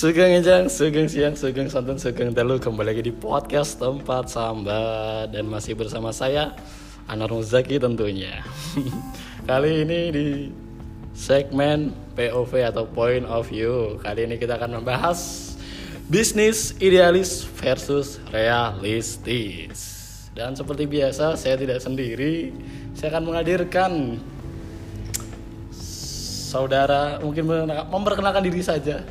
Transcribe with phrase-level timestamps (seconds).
[0.00, 5.44] Sugeng Ejang, Sugeng Siang, Sugeng Santan, Sugeng Telu Kembali lagi di podcast tempat sambat Dan
[5.44, 6.56] masih bersama saya
[7.04, 8.40] Anar Muzaki tentunya.
[9.50, 10.26] Kali ini di
[11.12, 14.00] segmen POV atau Point of View.
[14.00, 15.52] Kali ini kita akan membahas
[16.08, 20.00] Bisnis idealis versus realistis.
[20.32, 22.56] Dan seperti biasa saya tidak sendiri.
[22.96, 24.16] Saya akan menghadirkan
[26.48, 27.44] Saudara mungkin
[27.92, 29.04] memperkenalkan diri saja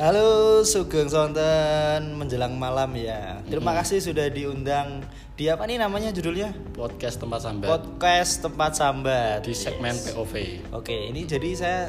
[0.00, 3.44] Halo Sugeng Sonten menjelang malam ya.
[3.44, 5.04] Terima kasih sudah diundang
[5.36, 6.56] di apa nih namanya judulnya?
[6.72, 9.44] podcast tempat sambat Podcast tempat sambat.
[9.44, 10.64] di segmen POV.
[10.72, 11.80] Oke, ini jadi saya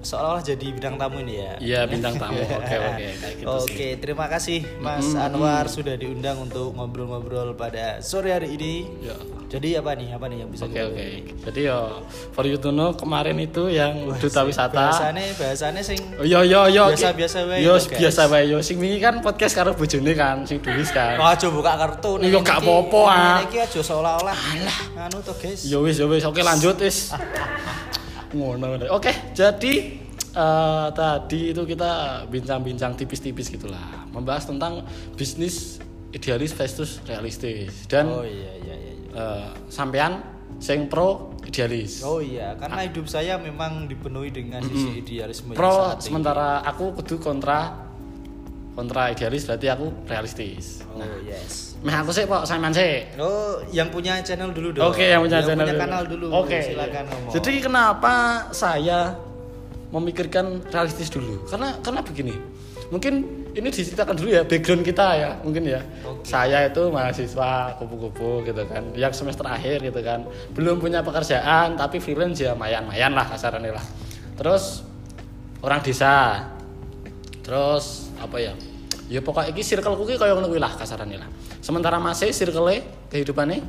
[0.00, 1.52] seolah-olah jadi bidang tamu ini ya.
[1.58, 2.38] Iya bintang tamu.
[2.58, 3.92] Oke oke kayak gitu Oke, sih.
[3.98, 8.74] terima kasih Mas Anwar sudah diundang untuk ngobrol-ngobrol pada sore hari ini.
[9.02, 9.16] Ya.
[9.48, 10.12] Jadi apa nih?
[10.12, 11.04] Apa nih yang bisa Oke oke.
[11.48, 11.78] Jadi ya
[12.30, 14.92] for you to know kemarin itu yang duta wisata.
[14.92, 16.92] Bahasane bahasane sing Oh, Yo yo yo.
[16.92, 18.58] Biasa-biasa wae Yo biasa wae yo.
[18.60, 21.16] Sing wingi kan podcast karo bojone kan, sing tulis kan.
[21.16, 23.38] Oh, aja buka kartu Iya, gak apa-apa, ah.
[23.48, 24.36] Iki aja seolah-olah.
[25.00, 25.64] Anu to, guys.
[25.64, 26.22] Yo wis yo wis.
[26.22, 27.08] Oke lanjut wis.
[28.34, 28.76] Ngono.
[28.92, 29.74] Oke, jadi
[30.36, 34.84] eh, tadi itu kita bincang-bincang tipis-tipis gitulah, membahas tentang
[35.16, 35.80] bisnis
[36.12, 38.92] idealis versus realistis dan Oh iya iya iya.
[39.12, 40.24] eh, sampean
[40.56, 42.00] sing pro idealis.
[42.04, 46.08] Oh iya, karena hidup saya memang dipenuhi dengan sisi idealisme yang pro tinggi.
[46.08, 47.88] sementara aku kudu kontra
[48.72, 50.80] kontra idealis berarti aku realistis.
[50.92, 51.67] Oh yes.
[51.78, 53.06] Meh aku sih Pak Simon sih.
[53.22, 54.90] Oh, yang punya channel dulu dong.
[54.90, 55.78] Oke, yang punya channel dulu.
[55.78, 56.26] kanal dulu.
[56.34, 56.58] Oke.
[56.58, 57.32] silakan ngomong.
[57.38, 58.14] Jadi kenapa
[58.50, 59.14] saya
[59.94, 61.46] memikirkan realistis dulu?
[61.46, 62.34] Karena karena begini.
[62.88, 63.14] Mungkin
[63.52, 65.80] ini diceritakan dulu ya background kita ya, mungkin ya.
[66.02, 66.24] Oke.
[66.24, 70.24] Saya itu mahasiswa kupu-kupu gitu kan, yang semester akhir gitu kan.
[70.56, 73.84] Belum punya pekerjaan tapi freelance ya mayan-mayan lah kasarannya lah.
[74.34, 74.82] Terus
[75.62, 76.42] orang desa.
[77.44, 78.52] Terus apa ya?
[79.08, 81.28] Ya pokoknya iki circle kuki kaya ngono lah kasarannya lah.
[81.68, 82.80] Sementara masih circle
[83.12, 83.60] kehidupannya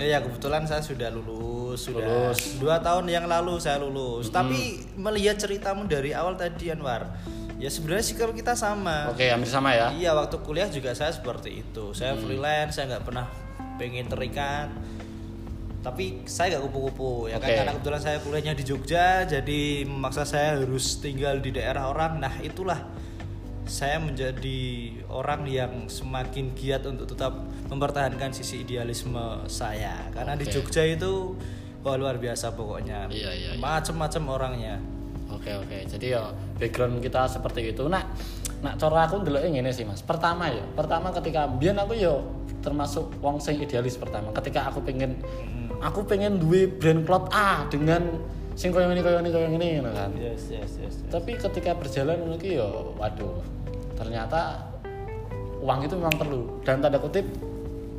[0.00, 2.56] Ya, ya, kebetulan saya sudah lulus, sudah Lulus.
[2.56, 4.32] dua tahun yang lalu saya lulus.
[4.32, 7.20] Tapi melihat ceritamu dari awal tadi Anwar,
[7.60, 9.12] ya sebenarnya sih kalau kita sama.
[9.12, 9.92] Oke, hampir sama ya.
[9.92, 11.92] Iya waktu kuliah juga saya seperti itu.
[11.92, 13.28] Saya freelance, saya nggak pernah
[13.76, 14.72] pengen terikat.
[15.84, 17.44] Tapi saya nggak kupu-kupu ya Oke.
[17.46, 22.16] kan karena kebetulan saya kuliahnya di Jogja, jadi memaksa saya harus tinggal di daerah orang.
[22.16, 22.80] Nah itulah
[23.62, 27.32] saya menjadi orang yang semakin giat untuk tetap
[27.70, 30.52] mempertahankan sisi idealisme saya karena di Oke.
[30.58, 31.38] Jogja itu
[31.82, 33.60] wah luar biasa pokoknya Iya, iya, iya.
[33.62, 34.82] macem-macem orangnya
[35.32, 35.78] Oke oke.
[35.88, 36.28] Jadi ya
[36.60, 37.88] background kita seperti itu.
[37.88, 38.04] Nah,
[38.60, 40.04] nah cara aku ndelok ngene sih Mas.
[40.04, 42.20] Pertama ya, pertama ketika biyen aku yo
[42.60, 44.30] termasuk wong sing idealis pertama.
[44.36, 45.18] Ketika aku pengen
[45.82, 49.90] aku pengen duwe brand cloth A dengan sing koyo ngene koyo ngene koyo ngene ngono
[49.96, 50.10] kan.
[50.16, 51.08] yes yes yes, yes.
[51.08, 53.40] Tapi ketika berjalan ngono ki yo waduh.
[53.96, 54.60] Ternyata
[55.62, 57.24] uang itu memang perlu dan tanda kutip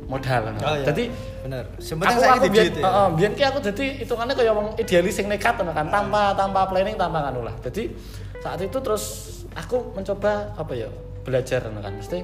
[0.06, 0.52] modal.
[0.52, 0.62] ngono.
[0.62, 0.86] Oh, iya.
[0.86, 1.04] Jadi
[1.42, 2.84] bener aku sebenarnya aku saya biyen digit ya.
[2.86, 6.60] heeh, biyen ki aku dadi hitungannya kayak wong idealis sing nekat ngono kan tanpa tanpa
[6.70, 7.54] planning tanpa anu lah.
[7.64, 7.90] Jadi
[8.38, 9.04] saat itu terus
[9.56, 10.88] aku mencoba apa ya
[11.24, 12.18] belajar ngono kan mesti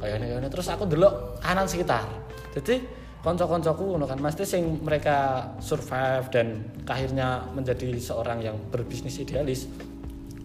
[0.00, 2.08] kayak ini terus aku delok kanan sekitar.
[2.56, 6.46] Jadi konco-koncoku ngono kan mesti sing mereka survive dan
[6.88, 9.68] akhirnya menjadi seorang yang berbisnis idealis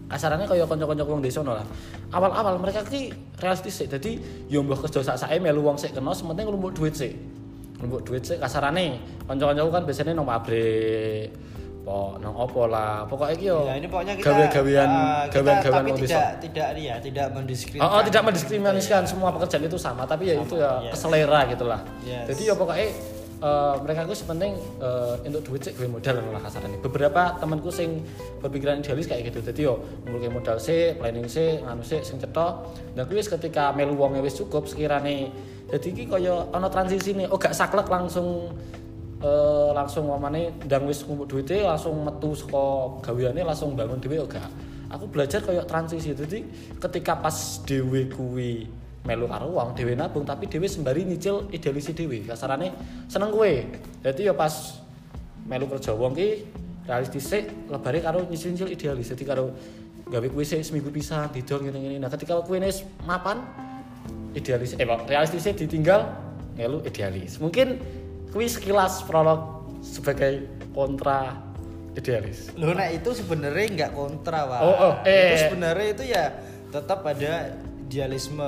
[0.06, 1.66] kasarannya kayak konco-konco wong desa ngono lah.
[2.14, 3.10] Awal-awal mereka ki
[3.42, 3.90] realistis sih.
[3.90, 7.10] Jadi yo mbah kerja sak sae melu wong sik kena sementing nglumpuk duit sih.
[7.82, 9.02] Nglumpuk duit sih kasarane.
[9.26, 11.55] Konco-koncoku kan biasanya nang pabrik
[11.86, 13.06] po nang opo lah.
[13.06, 14.90] Pokoknya ki yo Ya, ini pokoknya kita gawe-gawean
[15.30, 17.86] gawean-gawean tapi tidak tidak ini ya, tidak mendiskriminasi.
[17.86, 20.92] Oh, oh, tidak mendiskriminasikan semua pekerjaan itu sama, tapi ya Sama, itu ya yes.
[20.98, 21.80] keselera gitulah.
[22.02, 22.26] Yes.
[22.34, 22.88] Jadi ya pokoknya
[23.38, 24.52] eh, mereka itu sepenting
[24.82, 26.78] eh, untuk duit sih gue modal lah kasarnya.
[26.82, 28.02] Beberapa temanku sing
[28.42, 29.38] berpikiran idealis kayak gitu.
[29.46, 32.66] Jadi yo ngumpulke modal sih, planning sih, nganu sih sing cetok.
[32.98, 35.30] Dan wis ketika melu wonge wis cukup sekirane
[35.66, 38.54] jadi iki kaya ana transisi nih, oh gak saklek langsung
[39.22, 44.48] eh, langsung omane ndang wis ngumpul duite langsung metu saka gaweane langsung bangun dhewe gak.
[44.86, 46.14] Aku belajar kayak transisi.
[46.14, 46.46] Jadi
[46.78, 47.34] ketika pas
[47.66, 48.70] dhewe kuwi
[49.06, 52.22] melu karo wong dhewe nabung tapi dhewe sembari nyicil idealisi dhewe.
[52.26, 52.70] Kasarane
[53.10, 53.52] seneng kowe.
[54.02, 54.78] Dadi ya pas
[55.46, 56.28] melu kerja wong ki
[56.86, 57.34] realistis
[57.66, 59.10] lebare karo nyicil-nyicil idealis.
[59.10, 59.50] Jadi karo
[60.06, 61.98] gawe kuwi sik seminggu pisan didol ngene-ngene.
[61.98, 63.42] Nah ketika kuwi wis mapan
[64.38, 66.06] idealis eh Pak, realistisnya ditinggal
[66.54, 67.42] ngelu idealis.
[67.42, 67.82] Mungkin
[68.36, 70.44] kuwi sekilas prolog sebagai
[70.76, 71.40] kontra
[71.96, 72.52] idealis.
[72.60, 74.60] Loh, nah itu sebenarnya nggak kontra, Pak.
[74.60, 75.32] Oh, oh, eh.
[75.32, 76.24] Itu sebenarnya itu ya
[76.68, 77.56] tetap ada
[77.88, 78.44] idealisme.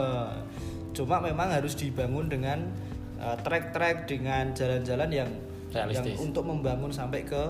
[0.92, 2.68] Cuma memang harus dibangun dengan
[3.16, 5.30] uh, track-track dengan jalan-jalan yang
[5.72, 6.04] Realistis.
[6.04, 7.42] yang untuk membangun sampai ke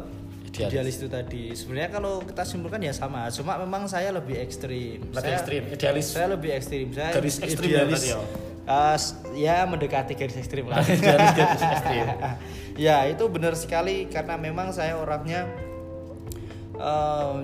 [0.49, 0.71] Idealis.
[0.73, 5.21] idealis itu tadi sebenarnya kalau kita simpulkan ya sama cuma memang saya lebih ekstrim Lebih
[5.21, 6.07] saya, ekstrim, idealis.
[6.09, 8.19] saya lebih ekstrim saya Garis ekstrim ya idealis ya?
[8.95, 12.07] S- ya mendekati garis ekstrim lah Idealis, garis ekstrim.
[12.79, 15.49] ya itu benar sekali karena memang saya orangnya
[16.75, 17.35] eh,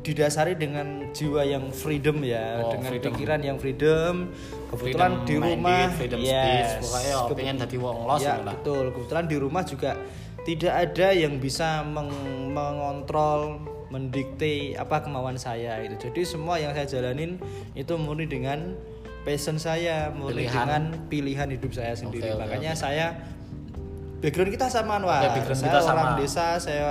[0.00, 3.12] didasari dengan jiwa yang freedom ya Oh, dengan freedom.
[3.12, 4.32] pikiran yang freedom
[4.70, 8.28] kebetulan Freedom di minded, rumah freedom yes, speech, pokoknya oh, pengen jadi wong los ya
[8.30, 8.54] gitu lah.
[8.54, 9.90] betul kebetulan di rumah juga
[10.40, 12.16] tidak ada yang bisa meng-
[12.48, 13.60] mengontrol
[13.90, 17.36] mendikte apa kemauan saya itu jadi semua yang saya jalanin
[17.74, 18.72] itu murni dengan
[19.22, 20.54] passion saya murni Pilihan.
[20.56, 22.80] dengan pilihan hidup saya sendiri oke, makanya oke.
[22.80, 23.06] saya
[24.18, 25.92] background kita sama Anwar Oke, background saya kita sama.
[25.94, 26.88] orang desa saya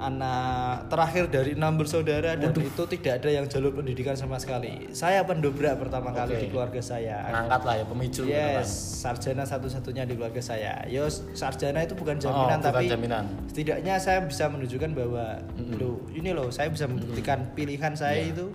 [0.00, 5.20] anak terakhir dari enam bersaudara dan itu tidak ada yang jalur pendidikan sama sekali saya
[5.22, 6.40] pendobrak pertama kali Oke.
[6.40, 8.64] di keluarga saya ngangkat lah ya pemicu gitu kan.
[8.64, 10.88] Yes, sarjana satu-satunya di keluarga saya.
[10.88, 11.04] Yo,
[11.34, 13.24] sarjana itu bukan Oh, jaminan bukan tapi jaminan.
[13.46, 15.24] setidaknya saya bisa menunjukkan bahwa
[15.76, 18.32] loh, ini loh saya bisa membuktikan pilihan saya Iya.
[18.32, 18.46] itu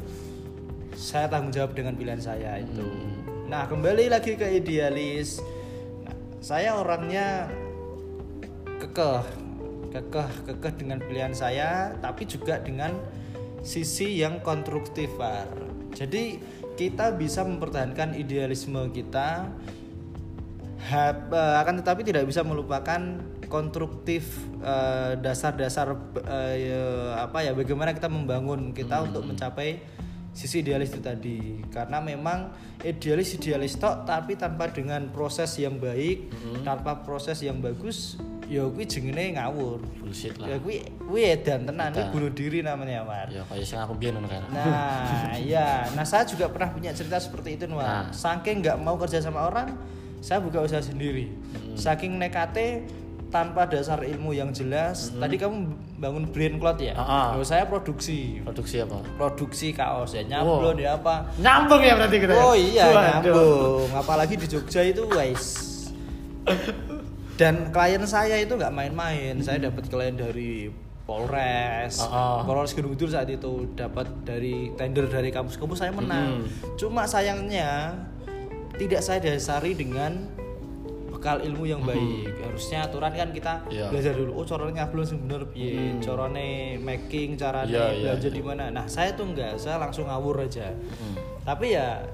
[0.95, 2.88] saya tanggung jawab dengan pilihan saya itu.
[3.45, 5.44] Nah, kembali lagi ke idealis.
[6.07, 7.51] Nah, saya orangnya
[8.80, 9.24] kekeh
[9.95, 12.92] kekeh kekeh dengan pilihan saya tapi juga dengan
[13.63, 15.07] sisi yang konstruktif
[15.95, 16.38] jadi
[16.75, 19.48] kita bisa mempertahankan idealisme kita
[20.91, 25.95] eh, akan tetapi tidak bisa melupakan konstruktif eh, dasar-dasar
[26.27, 26.83] eh, ya,
[27.24, 29.80] apa ya bagaimana kita membangun kita untuk mencapai
[30.36, 32.52] sisi idealis itu tadi karena memang
[32.84, 36.28] idealis idealis tok tapi tanpa dengan proses yang baik
[36.68, 41.90] tanpa proses yang bagus ya kuwi jenenge ngawur bullshit ya lah kuwi kuwi edan tenan
[41.90, 42.14] Edan.
[42.14, 45.90] bunuh diri namanya Mar ya kayak sing aku biyen ngono kan Nah, ya.
[45.98, 47.88] Nah, saya juga pernah punya cerita seperti itu, Nuan.
[47.88, 48.14] Nah.
[48.14, 49.74] Saking nggak mau kerja sama orang,
[50.22, 51.34] saya buka usaha sendiri.
[51.74, 52.86] Saking nekate
[53.36, 55.12] tanpa dasar ilmu yang jelas.
[55.12, 55.58] Tadi kamu
[56.00, 56.96] bangun brand cloth ya?
[56.96, 58.40] Oh, saya produksi.
[58.40, 61.36] produksi apa Produksi kaos ya, nyablon ya apa.
[61.36, 62.40] nyambung ya berarti kita ya?
[62.40, 63.04] Oh iya, Waduh.
[63.04, 63.90] nyambung.
[63.92, 65.44] Apalagi di Jogja itu, guys.
[67.36, 69.36] Dan klien saya itu nggak main-main.
[69.44, 70.72] Saya dapat klien dari
[71.06, 72.38] Polres, Ah, ah.
[72.42, 76.42] Polres Gunung Kidul saat itu dapat dari tender dari kampus-kampus saya menang.
[76.42, 76.74] Hmm.
[76.80, 77.94] Cuma sayangnya
[78.74, 80.26] tidak saya dasari dengan
[81.25, 82.38] bekal ilmu yang baik.
[82.38, 83.74] Harusnya aturan kan kita Hmm.
[83.74, 83.89] Iya.
[83.89, 84.31] belajar dulu.
[84.38, 85.98] Oh, caranya belum sebener piye, Hmm.
[85.98, 88.38] carane making, carane Iya, iya, belajar iya.
[88.38, 88.63] di mana.
[88.69, 90.69] Nah, saya tuh enggak, saya langsung ngawur aja.
[90.69, 91.18] Hmm.
[91.42, 92.06] Tapi ya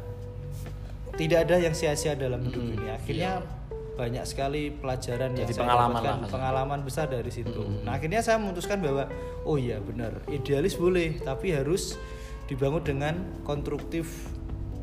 [1.14, 2.88] tidak ada yang sia-sia dalam hidup Hmm, ini.
[2.88, 3.44] Akhirnya
[3.92, 6.30] banyak sekali pelajaran yang Jadi saya pengalaman dapatkan, lah.
[6.32, 7.52] pengalaman besar dari situ.
[7.62, 7.84] Hmm.
[7.84, 9.12] Nah, akhirnya saya memutuskan bahwa
[9.44, 12.00] oh iya benar, idealis boleh, tapi harus
[12.48, 13.14] dibangun dengan
[13.44, 14.08] konstruktif.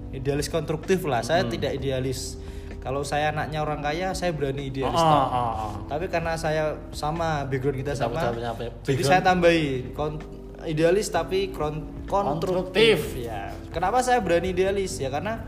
[0.08, 1.20] Idealis konstruktif lah.
[1.22, 1.50] Saya Hmm.
[1.50, 2.36] tidak idealis.
[2.78, 4.94] Kalau saya anaknya orang kaya, saya berani idealis.
[4.94, 5.18] Ah, toh.
[5.28, 5.72] ah, ah.
[5.90, 8.70] Tapi karena saya sama background kita sama, punya ya?
[8.86, 10.22] jadi saya tambahin kon-
[10.62, 13.18] idealis tapi kron- konstruktif.
[13.18, 13.50] Ya.
[13.68, 14.94] Kenapa saya berani idealis?
[14.96, 15.42] Ya karena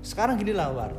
[0.00, 0.92] sekarang gini lah War.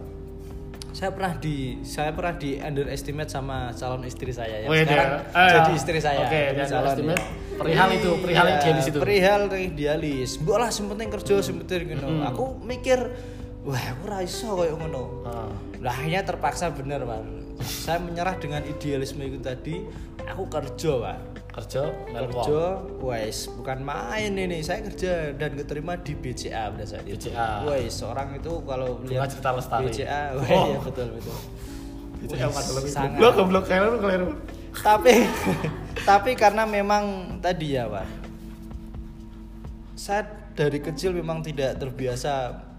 [0.91, 5.33] Saya pernah di saya pernah di underestimate sama calon istri saya yang Wih, sekarang dia-
[5.33, 6.19] ah, jadi istri saya.
[6.21, 7.17] oke, calon, ya.
[7.57, 8.99] Perihal itu, perihal Iya, idealis itu.
[8.99, 10.29] Perihal idealis.
[10.37, 12.07] Mbok lah sing penting kerja sing penting ngono.
[12.07, 12.29] Hmm.
[12.29, 12.99] Aku mikir
[13.63, 15.03] wah aku ora iso koyo ngono.
[15.23, 15.49] Ah.
[15.81, 17.21] Lah akhirnya terpaksa bener Pak.
[17.61, 19.81] Saya menyerah dengan idealisme itu tadi.
[20.29, 21.17] Aku kerja Pak.
[21.51, 21.83] kerja.
[22.07, 22.61] Kerja,
[23.03, 24.63] wes bukan main ini.
[24.63, 27.27] Saya kerja dan keterima di BCA pada saat itu.
[27.27, 27.67] BCA.
[27.67, 29.89] Wes seorang itu kalau Bunga lihat Citra Lestari.
[29.89, 30.65] BCA, wes Oh.
[30.69, 31.37] ya betul betul.
[32.21, 33.17] Lebih sangat.
[33.17, 34.27] goblok goblok keliru keliru
[34.77, 35.25] Tapi
[36.09, 38.07] tapi karena memang tadi ya Pak.
[39.97, 40.23] Saya
[40.53, 42.70] dari kecil memang tidak terbiasa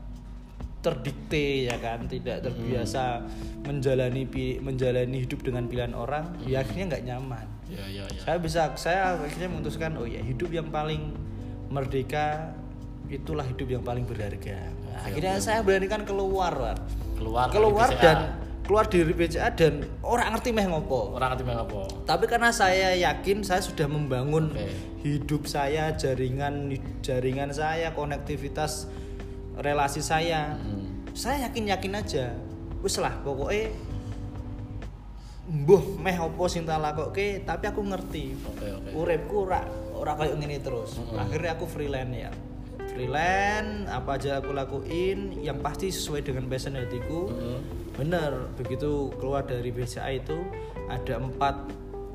[0.82, 2.04] terdikte ya kan?
[2.10, 3.22] Tidak terbiasa
[3.62, 7.46] menjalani pi- menjalani hidup dengan pilihan orang ya akhirnya nggak nyaman.
[7.70, 8.20] Ya ya ya.
[8.20, 11.14] Saya bisa saya akhirnya memutuskan oh ya hidup yang paling
[11.72, 12.52] merdeka
[13.08, 14.72] itulah hidup yang paling berharga.
[14.84, 16.76] Nah, akhirnya saya beranikan keluar Pak.
[17.16, 18.34] keluar keluar dan
[18.66, 21.14] keluar dari BCA dan orang ngerti meh ngopo.
[21.14, 24.68] Orang ngerti apa tapi karena saya yakin saya sudah membangun Oke.
[25.06, 26.72] hidup saya jaringan
[27.04, 28.90] jaringan saya konektivitas
[29.60, 30.56] relasi saya.
[30.56, 31.04] Hmm.
[31.12, 32.32] saya yakin yakin aja
[32.80, 33.70] wis lah pokoknya
[35.52, 38.34] mbuh meh opo sing tak lakoke tapi aku ngerti.
[38.46, 38.90] Oke oke.
[38.94, 40.98] Uripku ora ora kayak ngene terus.
[40.98, 41.18] Mm-mm.
[41.18, 42.30] akhirnya aku freelance ya.
[42.92, 47.30] Freelance apa aja aku lakuin yang pasti sesuai dengan passion hatiku.
[47.30, 47.60] Mm-mm.
[47.92, 50.40] bener begitu keluar dari BCA itu
[50.88, 51.68] ada empat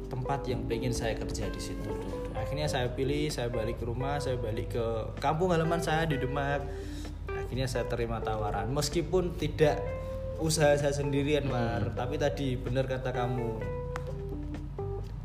[0.10, 1.92] tempat yang pengen saya kerja di situ.
[2.34, 4.86] Akhirnya saya pilih saya balik ke rumah saya balik ke
[5.22, 6.66] kampung halaman saya di Demak
[7.48, 8.68] akhirnya saya terima tawaran.
[8.76, 9.80] Meskipun tidak
[10.38, 13.58] usaha saya sendirian mar tapi tadi bener kata kamu.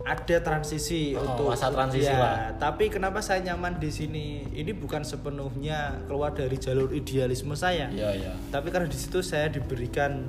[0.02, 2.38] Ada transisi Oh, untuk masa transisi ya, lah.
[2.58, 4.42] tapi kenapa saya nyaman di sini?
[4.50, 7.86] Ini bukan sepenuhnya keluar dari jalur idealisme saya.
[7.86, 8.32] Iya iya.
[8.50, 10.26] Tapi karena di situ saya diberikan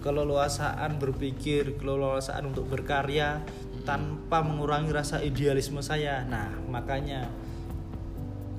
[0.00, 3.44] keleluasaan berpikir keleluasaan untuk berkarya
[3.84, 6.24] tanpa mengurangi rasa idealisme saya.
[6.24, 7.28] Nah makanya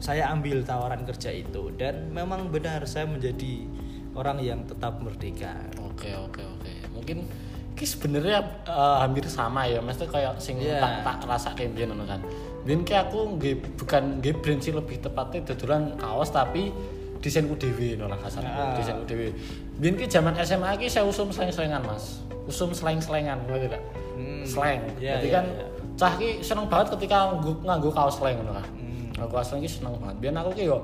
[0.02, 3.70] saya ambil tawaran kerja itu dan memang benar saya menjadi
[4.12, 7.24] orang yang tetap merdeka oke oke oke mungkin
[7.72, 10.82] ki sebenarnya eh, hampir sama ya maksudnya kayak sing Iya.
[10.82, 12.20] tak tak rasa kayak biyen kan
[12.62, 16.74] biyen ki aku nggih bukan nggih brand sih lebih tepatnya dodolan kaos tapi
[17.22, 18.74] desainku dhewe ngono lah kasarnya Ah.
[18.76, 19.30] desainku dhewe
[19.78, 24.44] biyen ki zaman SMA ki saya usum slang-slangan Mas usum slang-slangan ngerti tidak Hmm.
[24.44, 25.66] slang Iya, jadi iya, kan iya.
[25.96, 28.81] cah ki seneng banget ketika nganggo nganggo kaos slang ngono kan Hmm.
[29.22, 30.78] Nganggo kaos slang ki seneng banget biyen aku ki yo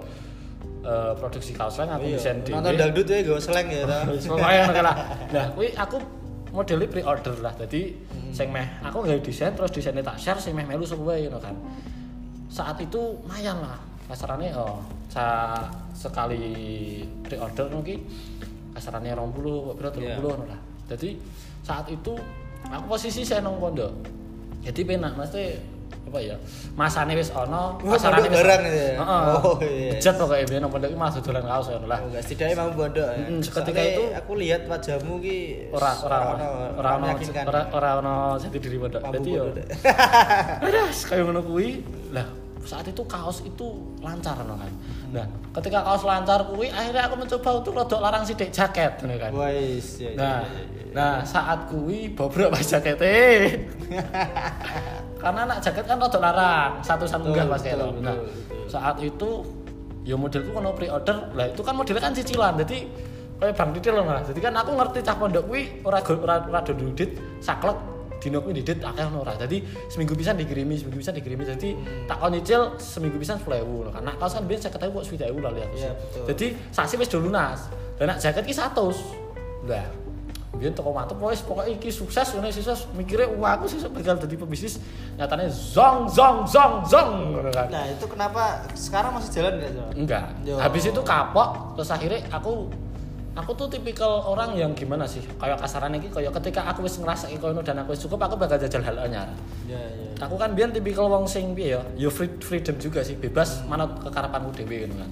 [0.86, 3.84] eh, produksi kaos slang aku Iya, desain nonton dhewe dangdut ya gue seleng ya
[4.30, 4.96] pokoke ngono lah.
[5.34, 5.98] Nah, kuwi aku
[6.54, 7.54] modelnya pre-order lah.
[7.58, 7.82] Jadi
[8.32, 11.56] sing meh aku nggak desain terus desainnya tak share sing meh melu sesuai ngono kan.
[12.48, 13.82] Saat itu lumayan lah.
[14.08, 14.80] Kasarannya oh,
[15.12, 15.60] sa
[15.92, 18.00] sekali pre-order mungkin
[18.72, 20.16] kasarannya 20, berapa Iya.
[20.16, 20.60] 30 ngono lah.
[20.88, 21.10] Jadi
[21.66, 22.14] saat itu
[22.70, 23.92] aku posisi saya nang pondok.
[24.64, 25.44] Jadi penak mesti
[26.08, 26.36] apa ya
[26.80, 28.90] masane wis ono kasarane pondok barang ya?
[29.04, 29.92] Oh, iya.
[29.92, 32.00] Bejat pokoknya biyen nang pondok iki malah dodolan kaos ngono lah.
[32.00, 33.26] Oh, enggak setidaknya mau bodoh ya.
[33.44, 35.38] Soalnya itu- aku lihat wajahmu ki
[35.76, 36.18] ora ora
[36.80, 37.08] ora ono
[37.44, 39.02] ora ora ono jati diri pondok.
[39.04, 39.44] Dadi yo.
[40.68, 41.84] Adas kayak ngono kuwi.
[42.16, 42.28] Lah,
[42.64, 43.68] saat itu kaos itu
[44.00, 44.72] lancar no kan.
[45.12, 45.28] Nah,
[45.60, 49.32] ketika kaos lancar kuwi akhirnya aku mencoba untuk rodok larang sidik jaket kan.
[49.36, 50.40] Wais, ya, ya, Nah,
[50.96, 53.16] nah saat kuwi bobrok pas jakete.
[55.18, 58.18] Karena anak jaket kan rodok larang, satu satu enggak pas betul, kayak betul, Nah,
[58.70, 59.30] saat itu
[60.08, 61.34] ya modelku kono pre-order.
[61.36, 62.54] Lah itu kan modelnya kan cicilan.
[62.62, 62.78] Jadi
[63.42, 64.26] kayak Bang Didit loh Mas.
[64.30, 67.78] Jadi kan aku ngerti cah pondok kuwi ora ora ora dudit saklek
[68.18, 69.34] dino kuwi didit akeh ora.
[69.38, 71.44] Jadi seminggu pisan dikirimi, seminggu pisan dikirimi.
[71.46, 71.70] Jadi
[72.10, 74.02] tak kon nyicil seminggu pisan 10.000 lho kan.
[74.02, 75.70] Nah, kaos kan biyen 50.000 kok 20.000 lah lihat.
[75.76, 76.26] Betul.
[76.34, 77.70] Jadi saksi wis do lunas.
[77.98, 78.74] Dan nak jaket ki 100.
[79.68, 79.86] Lah,
[80.56, 84.40] biyen toko mantep wis pokoke iki sukses ngene sukses mikire wah aku sesuk bakal dadi
[84.40, 84.80] pebisnis
[85.20, 87.12] nyatane zong zong zong zong
[87.52, 87.68] kan.
[87.68, 89.90] Nah, itu kenapa sekarang masih jalan enggak, Jawa?
[89.94, 90.26] Enggak.
[90.48, 90.56] Yo.
[90.56, 92.72] Habis itu kapok, terus akhirnya aku
[93.38, 95.22] aku tuh tipikal orang yang gimana sih?
[95.38, 98.58] Kayak kasaran iki kayak ketika aku wis ngerasa kono dan aku wis cukup, aku bakal
[98.58, 99.30] jajal hal anyar.
[99.70, 100.26] Ya, ya.
[100.26, 104.00] Aku kan biyen tipikal wong sing piye ya, yo free, freedom juga sih, bebas manut
[104.02, 105.12] kekarepanku dhewe ngono kan.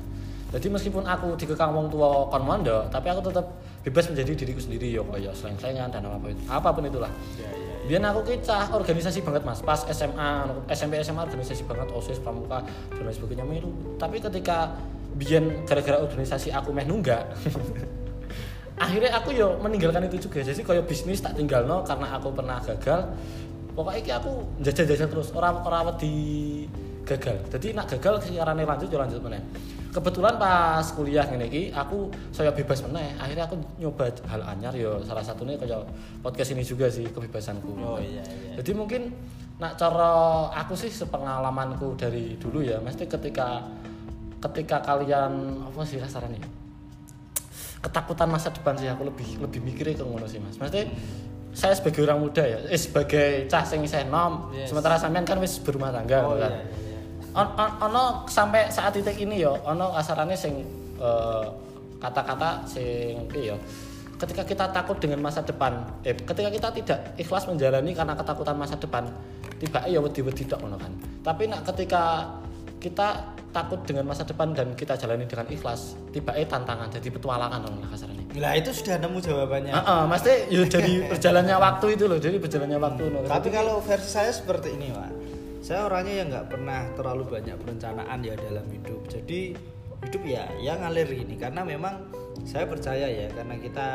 [0.56, 3.44] Jadi meskipun aku dikekang wong tua kon mondok, tapi aku tetap
[3.84, 6.42] bebas menjadi diriku sendiri yo kayak seleng-selengan dan apa itu.
[6.48, 7.12] Apa pun itulah.
[7.36, 7.76] Ya, ya.
[7.86, 10.30] Biar aku ki cah organisasi banget mas pas SMA
[10.74, 13.70] SMP SMA organisasi banget osis pramuka dan lain sebagainya melu
[14.02, 14.74] tapi ketika
[15.14, 17.30] biyen gara-gara organisasi aku meh nunggak
[18.84, 22.58] akhirnya aku yo meninggalkan itu juga jadi kayak bisnis tak tinggal no karena aku pernah
[22.66, 23.06] gagal
[23.78, 24.32] pokoknya ki aku
[24.66, 26.16] jajal-jajal terus orang orang di
[27.06, 29.40] gagal jadi nak gagal sekarang lanjut yo lanjut mana
[29.96, 35.00] kebetulan pas kuliah ngene iki aku saya bebas meneh akhirnya aku nyoba hal anyar yo
[35.02, 35.88] salah satunya kayak
[36.20, 38.60] podcast ini juga sih kebebasanku Oh, iya, iya.
[38.60, 39.16] jadi mungkin
[39.56, 40.12] nak cara
[40.52, 43.64] aku sih sepengalamanku dari dulu ya mesti ketika
[44.44, 45.32] ketika kalian
[45.64, 46.44] apa sih kasarannya
[47.80, 50.92] ketakutan masa depan sih aku lebih lebih mikirnya ke ngono sih mas maksudnya
[51.56, 54.74] saya sebagai orang muda ya eh sebagai cah sing isih nom Yes.
[54.74, 56.85] sementara sampean kan wis berumah tangga Oh, kan iya, iya.
[57.36, 60.64] On- on- ono sampai saat titik ini yo ono asarannya sing
[60.98, 61.46] eh,
[62.00, 63.60] kata-kata sing yo
[64.16, 68.80] ketika kita takut dengan masa depan eh ketika kita tidak ikhlas menjalani karena ketakutan masa
[68.80, 69.04] depan
[69.60, 72.32] tiba ya wedi-wedi tok ngono kan tapi nak ketika
[72.80, 77.84] kita takut dengan masa depan dan kita jalani dengan ikhlas tiba tantangan jadi petualangan ngono
[77.84, 79.72] lah kasarnya Lah itu sudah nemu jawabannya.
[79.72, 83.18] Heeh, mesti ya jadi berjalannya waktu itu loh jadi berjalannya waktu no.
[83.24, 85.10] Tapi kalau versi saya seperti ini, Pak.
[85.66, 89.02] Saya orangnya yang nggak pernah terlalu banyak perencanaan ya dalam hidup.
[89.10, 89.58] Jadi
[90.06, 92.06] hidup ya ya ngalir gini karena memang
[92.46, 93.88] saya percaya ya karena kita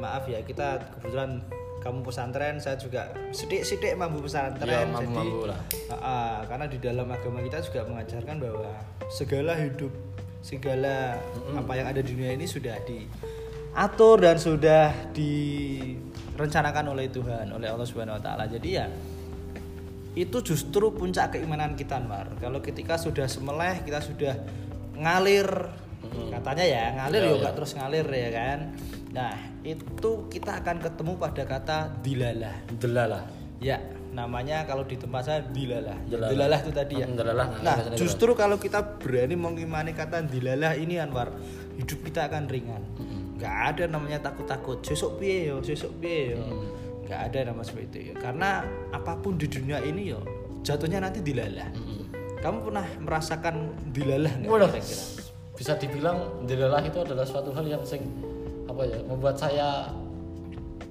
[0.00, 1.44] maaf ya kita kebetulan
[1.84, 5.60] kamu pesantren saya juga sidik-sidik mampu pesantren Iya, jadi mampu-mampu lah.
[5.92, 8.72] Ah, ah, karena di dalam agama kita juga mengajarkan bahwa
[9.12, 9.92] segala hidup
[10.40, 11.20] segala
[11.52, 17.84] apa yang ada di dunia ini sudah diatur dan sudah direncanakan oleh Tuhan oleh Allah
[17.84, 18.88] Subhanahu Wa Taala jadi ya
[20.16, 24.34] itu justru puncak keimanan kita Mar kalau ketika sudah semeleh kita sudah
[24.98, 25.48] ngalir
[26.32, 27.40] katanya ya ngalir Iya, ya iya.
[27.42, 28.58] nggak terus ngalir ya kan
[29.08, 29.34] nah
[29.64, 33.24] itu kita akan ketemu pada kata dilalah delalah
[33.58, 33.82] Ya,
[34.14, 35.98] namanya kalau di tempat saya dilalah.
[36.06, 36.30] Dilalah.
[36.30, 37.06] Dilalah itu tadi ya.
[37.10, 37.46] Hmm, dilalah.
[37.58, 41.34] Nah, Biasanya justru kalau kita berani mengimani kata dilalah ini Anwar,
[41.74, 42.82] hidup kita akan ringan.
[43.38, 44.86] Gak ada namanya takut-takut.
[44.86, 46.42] Sesuk piye yo, sesuk piye yo.
[47.08, 48.60] Nggak ada nama seperti itu ya karena
[48.92, 50.20] apa pun di dunia ini yo
[50.60, 51.72] jatuhnya nanti dilalah
[52.44, 53.54] kamu pernah merasakan
[53.90, 55.04] dilalah nggak kira-kira
[55.56, 58.04] bisa dibilang dilalah itu adalah suatu hal yang sing
[58.68, 59.88] apa ya membuat saya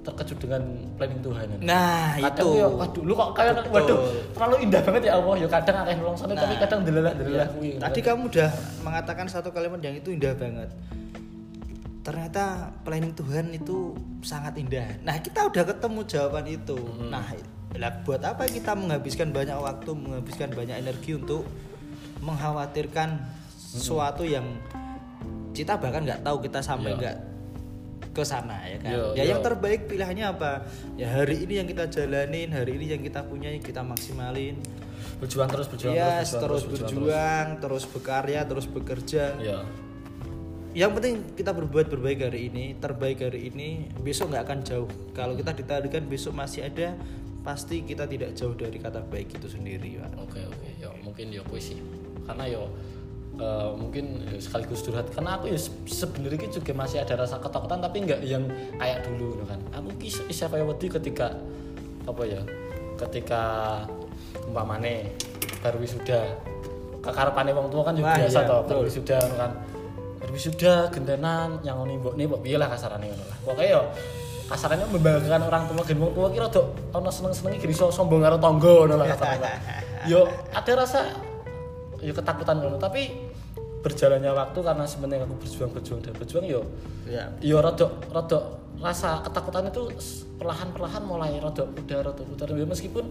[0.04, 0.64] terkejut dengan
[0.96, 1.48] planning Tuhan.
[1.68, 3.72] nah kadang itu ya, waduh, lu kok kayak Betul.
[3.76, 4.00] waduh,
[4.32, 5.36] terlalu indah banget ya Allah.
[5.36, 7.20] Ya kadang akeh nolong sana tapi Nah, kadang delalah Iya.
[7.28, 7.70] delalah kuwi.
[7.76, 8.50] Tadi kamu udah
[8.88, 10.72] mengatakan satu kalimat yang itu indah banget.
[12.08, 13.92] Ternyata planning Tuhan itu
[14.24, 14.96] sangat indah.
[15.04, 16.80] Nah, kita udah ketemu jawaban itu.
[17.12, 17.36] Nah,
[17.76, 21.44] lah buat apa kita menghabiskan banyak waktu, menghabiskan banyak energi untuk
[22.24, 23.20] mengkhawatirkan
[23.52, 24.56] sesuatu yang
[25.52, 27.00] kita bahkan nggak tahu kita sampai Iya.
[27.04, 27.18] nggak
[28.16, 28.92] ke sana ya kan.
[28.96, 29.24] Iya, ya iya.
[29.36, 30.64] yang terbaik pilihannya apa?
[30.96, 34.56] Ya hari ini yang kita jalanin, hari ini yang kita punya kita maksimalin.
[35.18, 39.24] berjuang terus berjuang Yes, terus terus, berjuang, berjuang, terus berkarya, terus bekerja.
[39.42, 39.60] Iya.
[40.76, 44.90] Yang penting kita berbuat berbaik hari ini, terbaik hari ini, besok nggak akan jauh.
[45.16, 46.94] Kalau kita ditarikan besok masih ada,
[47.42, 50.12] pasti kita tidak jauh dari kata baik itu sendiri, Pak.
[50.22, 51.80] Oke oke, yo mungkin yo kuwi sih.
[52.28, 52.68] Karena yo
[53.38, 57.80] eh, mungkin ya sekaligus curhat karena aku ya se- sebenarnya juga masih ada rasa ketakutan
[57.80, 58.44] tapi nggak yang
[58.82, 61.38] kayak dulu gitu kan aku ki isya kaya wedi ketika
[62.10, 62.42] apa ya
[62.98, 63.44] ketika
[64.50, 65.14] umpamane
[65.62, 66.34] baru wisuda
[67.06, 69.52] kekarepane wong tua kan juga biasa iya, toh baru wisuda ngono kan
[70.38, 73.82] wisuda gentenan nyangoni mbokne mbok piye lah kasarane ngono lah pokoke yo
[74.46, 76.64] kasarane membanggakan orang tua gen wong tua ki rada
[76.94, 79.58] ana seneng-senenge gak iso sombong karo tangga ngono lah kasarane lah.
[80.14, 81.00] yo ada rasa
[82.06, 83.10] yo ketakutan ngono tapi
[83.82, 86.62] berjalannya waktu karena sebenarnya aku berjuang berjuang dan berjuang yo
[87.08, 87.32] Ya.
[87.42, 88.40] yo rada rada
[88.78, 89.90] rasa ketakutan itu
[90.38, 93.10] perlahan-perlahan mulai rada udah rada putar Ya, meskipun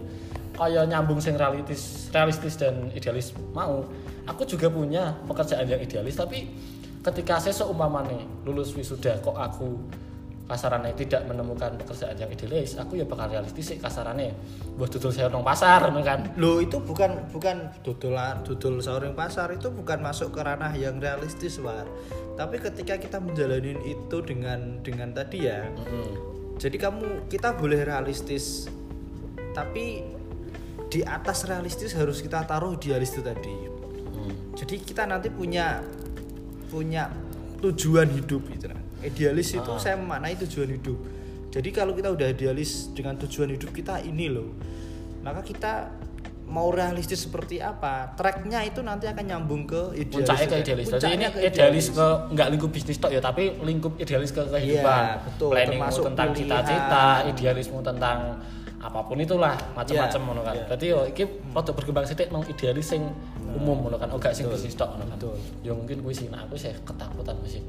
[0.55, 3.83] kayak nyambung sing realistis realistis dan idealis mau
[4.29, 6.49] aku juga punya pekerjaan yang idealis tapi
[7.07, 9.79] ketika saya seumpamane lulus wisuda kok aku
[10.47, 14.31] kasarannya tidak menemukan pekerjaan yang idealis aku ya bakal realistis sih kasarannya
[14.79, 19.67] buat dudul saya nang pasar kan Lo itu bukan bukan dodolan dodol sauring pasar itu
[19.67, 21.83] bukan masuk ke ranah yang realistis, War.
[22.37, 26.37] Tapi ketika kita menjalani itu dengan dengan tadi ya, Mm-mm.
[26.57, 28.65] Jadi kamu kita boleh realistis,
[29.53, 30.01] tapi
[30.89, 33.57] di atas realistis harus kita taruh idealis itu tadi.
[34.09, 34.33] Hmm.
[34.57, 35.85] Jadi kita nanti punya
[36.67, 37.09] punya
[37.59, 38.69] tujuan hidup gitu.
[38.69, 38.81] nah.
[39.01, 39.79] Idealis itu Ah.
[39.79, 40.97] saya memaknai tujuan hidup.
[41.47, 44.51] Jadi kalau kita udah idealis dengan tujuan hidup kita ini loh,
[45.23, 45.89] maka kita
[46.47, 50.23] mau realistis seperti apa, tracknya itu nanti akan nyambung ke idealis.
[50.23, 50.87] puncaknya ke idealis.
[50.95, 55.03] Jadi ini ke idealis ke nggak lingkup bisnis tok ya, tapi lingkup idealis ke kehidupan.
[55.03, 55.49] Iya, betul.
[55.51, 58.17] Planningmu Termasuk tentang cita-cita, idealismu tentang
[58.87, 60.55] apa pun itulah macam-macam Iya, ngono kan.
[60.55, 60.63] iya.
[60.63, 63.03] Berarti yo iki rada berkembang sithik nang idealis sing
[63.49, 65.17] umum ngono kan, gak sing bisnis tok ngono kan.
[65.59, 67.59] Ya mungkin kuwi sih nah aku sih ketakutan sih.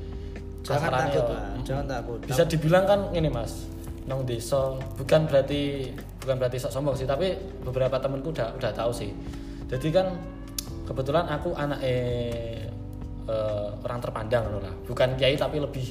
[0.62, 1.24] Jangan takut, yo,
[1.64, 2.18] Jangan takut.
[2.22, 3.66] Bisa dibilang kan ini Mas,
[4.04, 8.92] nang desa bukan berarti bukan berarti sok sombong sih, tapi beberapa temenku udah udah tahu
[8.92, 9.10] sih.
[9.66, 10.12] Jadi kan
[10.84, 12.62] kebetulan aku anak eh,
[13.80, 14.74] orang terpandang ngono lah.
[14.84, 15.84] Bukan kiai tapi lebih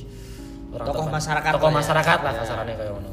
[0.72, 1.16] orang Tokoh terpandang.
[1.18, 1.76] masyarakat Tokoh ya.
[1.76, 2.40] masyarakat lah Ya.
[2.42, 3.12] kasarannya kayak ngono.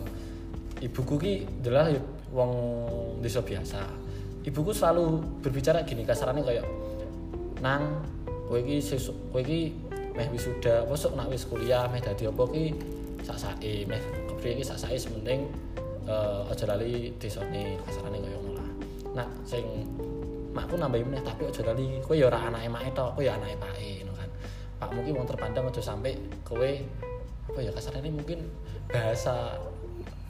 [0.84, 1.32] Ibuku ki
[1.64, 1.88] adalah
[2.28, 2.52] wong
[3.24, 3.80] desa biasa.
[4.44, 6.66] Ibuku selalu berbicara gini kasarannya kayak
[7.64, 8.04] nang
[8.44, 9.72] kowe iki sesuk kowe iki
[10.12, 12.76] meh wisuda apa nak wis kuliah meh dadi apa ki
[13.24, 15.48] sak sae meh kepriye ki sak sae sementing
[16.04, 18.68] eh aja lali desane kasarane kaya ngono lah.
[19.16, 19.64] Nah sing
[20.52, 23.56] makku nambahi meneh tapi aja lali kowe ya ora anake make tok, kowe ya anake
[23.56, 24.30] pake ngono kan.
[24.84, 26.12] Pakmu ki wong terpandang aja sampe
[26.44, 26.68] kowe
[27.48, 28.44] apa ya kasarane mungkin
[28.92, 29.56] bahasa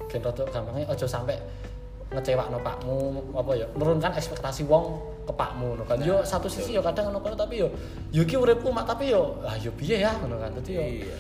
[0.09, 1.35] gen rada gampangnya aja sampe
[2.13, 2.97] ngecewakno pakmu
[3.35, 5.99] apa ya menurunkan ekspektasi wong ke pakmu ngono kan.
[5.99, 7.69] Yo satu sisi yo kadang ngono kono tapi yo
[8.13, 10.53] yo ki uripku mak tapi yo ah yo piye ya ngono kan.
[10.55, 11.17] Dadi yo Iya.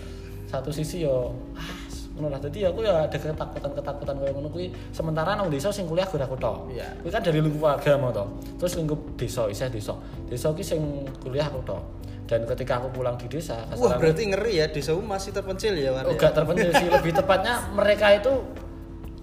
[0.47, 1.73] satu sisi yo ah
[2.15, 2.39] ngono lah.
[2.39, 4.71] Dadi aku ya ada ketakutan-ketakutan koyo ngono kuwi.
[4.95, 6.87] Sementara nang desa sing kuliah gur aku tok Iya.
[7.03, 8.25] kuwi kan dari lingkup agama to.
[8.63, 9.99] Terus lingkup desa isih desa.
[10.31, 10.81] Desa ki sing
[11.19, 11.83] kuliah aku tok
[12.25, 16.09] dan ketika aku pulang di desa Wah berarti ngeri ya desa masih terpencil ya Wan,
[16.09, 16.25] Oh, ya?
[16.25, 16.87] gak terpencil sih.
[16.89, 18.33] Lebih tepatnya mereka itu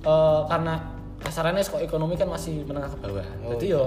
[0.03, 0.73] eh, karena
[1.21, 3.83] kasarannya sekolah ekonomi kan masih menengah ke bawah Oh, jadi yo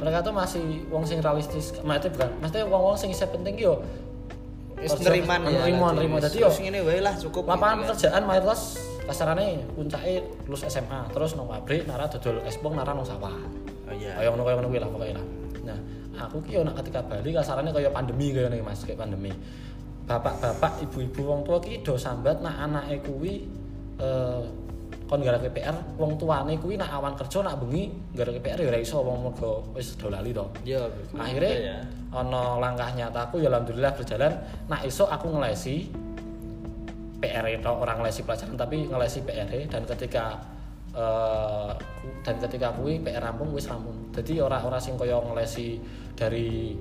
[0.00, 3.84] mereka tuh masih wong sing realistis maksudnya bukan maksudnya wong wong sing isih penting yo
[4.80, 5.68] Wis neriman ya.
[5.68, 7.44] nerima nerima dadi yo ngene wae lah cukup.
[7.44, 7.88] lapangan gitu kan.
[7.92, 8.60] pekerjaan mayoritas
[9.04, 13.34] kasarannya puncaknya lulus SMA terus nang pabrik nara dodol esbong nara nang sawah
[13.90, 14.16] Oh iya.
[14.16, 15.26] kayak ngono kuwi lah pokoknya lah
[15.68, 15.78] nah
[16.24, 19.34] aku ki yo nak ketika Bali kasarannya kayak pandemi kayak nih mas kayak pandemi
[20.08, 23.44] bapak-bapak ibu-ibu wong tua ki do sambat nak anake kuwi
[24.00, 24.42] eh
[25.10, 28.78] kon gara PR wong tuane kuwi nak awan kerja nak bengi gara PR ya ora
[28.78, 30.86] iso wong mergo wis do lali to Iya.
[30.86, 31.18] betul.
[31.18, 31.78] akhirnya Iya, ya.
[32.14, 34.32] ono langkah nyataku ya alhamdulillah berjalan
[34.64, 35.90] nak iso aku ngelesi
[37.18, 40.38] PR itu orang ngelesi pelajaran tapi ngelesi PR dan ketika
[42.00, 45.78] ku- dan ketika kuwi PR rampung wis rampung jadi ora-ora sing kaya ngelesi
[46.14, 46.74] dari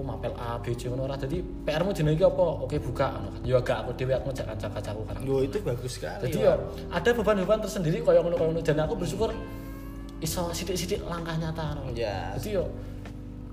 [0.00, 3.40] apa mapel A B C ngono ora jadi PR-mu iki apa oke buka ngono kan
[3.44, 6.24] yo agak aku dhewe aku ngejak kanca-kancaku kan Yo itu bagus sekali.
[6.24, 6.52] jadi yo
[6.88, 9.30] ada beban-beban tersendiri kaya ngono kaya ngono dan aku bersyukur
[10.24, 11.92] iso sithik-sithik langkah nyata ngono.
[11.92, 12.32] Ya.
[12.40, 12.64] Jadi yo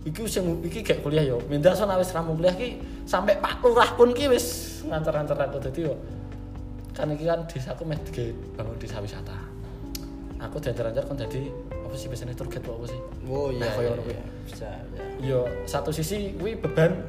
[0.07, 1.37] iki sing iki gak kuliah yo.
[1.51, 5.95] Mendasan wis rampung kuliah ki sampai Pak Lurah pun ki wis nganter-nganter aku dadi yo.
[6.95, 7.99] Kan iki kan desaku meh
[8.55, 9.35] bangun desa wisata.
[10.39, 11.51] Aku diantar-antar kan jadi
[11.87, 12.99] apa sih biasanya guide apa sih?
[13.31, 13.63] Oh iya.
[13.63, 14.23] Nah, iya, ngono iya.
[14.43, 15.03] Bisa, ya.
[15.23, 17.07] Yo satu sisi kuwi beban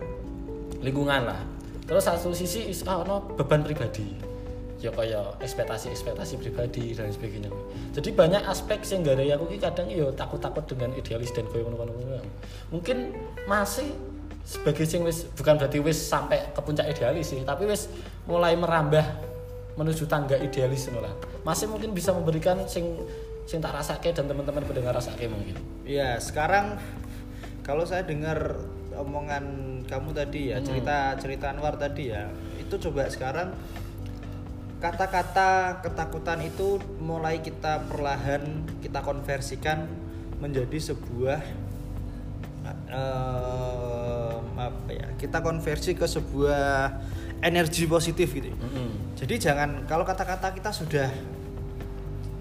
[0.79, 1.41] lingkungan lah.
[1.91, 4.15] Terus satu sisi is ah, ono beban pribadi.
[4.79, 7.51] Ya kaya ekspektasi-ekspektasi pribadi dan sebagainya.
[7.99, 12.23] Jadi banyak aspek sing gara aku ki kadang yo takut-takut dengan idealis dan koyo ngono-ngono.
[12.71, 13.11] Mungkin
[13.51, 13.91] masih
[14.47, 17.91] sebagai sing wis bukan berarti wis sampai ke puncak idealis sih, tapi wis
[18.31, 19.03] mulai merambah
[19.75, 21.15] menuju tangga idealis ngono lah.
[21.43, 23.03] Masih mungkin bisa memberikan sing
[23.49, 25.57] sing tak rasake dan teman-teman pendengar rasake mungkin.
[25.89, 26.77] Iya, sekarang
[27.65, 28.61] kalau saya dengar
[28.93, 29.45] omongan
[29.89, 30.69] kamu tadi ya, Hmm.
[30.69, 32.29] cerita cerita Anwar tadi ya,
[32.61, 33.57] itu coba sekarang
[34.79, 39.89] kata-kata ketakutan itu mulai kita perlahan kita konversikan
[40.45, 41.41] menjadi sebuah
[42.93, 45.09] eh, apa ya?
[45.17, 46.93] Kita konversi ke sebuah
[47.41, 48.53] energi positif gitu.
[48.53, 49.17] Mm-mm.
[49.17, 51.09] Jadi jangan kalau kata-kata kita sudah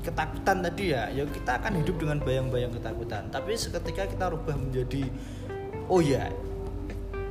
[0.08, 3.28] ketakutan tadi ya, ya kita akan hidup dengan bayang-bayang ketakutan.
[3.28, 5.12] Tapi seketika kita rubah menjadi
[5.92, 6.32] oh ya,